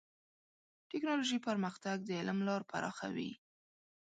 ټکنالوژي 0.91 1.39
پرمختګ 1.47 1.97
د 2.03 2.07
تعلیم 2.09 2.39
لار 2.47 2.61
پراخوي. 2.71 3.31